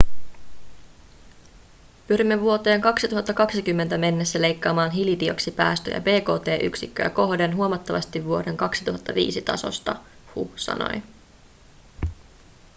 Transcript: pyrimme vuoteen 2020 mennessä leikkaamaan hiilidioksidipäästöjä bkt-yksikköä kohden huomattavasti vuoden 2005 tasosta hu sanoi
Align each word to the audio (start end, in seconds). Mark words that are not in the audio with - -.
pyrimme 2.07 2.41
vuoteen 2.41 2.81
2020 2.81 3.97
mennessä 3.97 4.41
leikkaamaan 4.41 4.91
hiilidioksidipäästöjä 4.91 6.01
bkt-yksikköä 6.01 7.09
kohden 7.09 7.55
huomattavasti 7.55 8.23
vuoden 8.25 8.57
2005 8.57 9.41
tasosta 9.41 9.95
hu 10.35 10.51
sanoi 10.55 11.01